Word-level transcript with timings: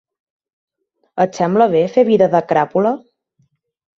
Et 1.25 1.37
sembla 1.41 1.67
bé 1.75 1.83
fer 1.97 2.05
vida 2.09 2.31
de 2.37 2.43
cràpula? 2.53 2.97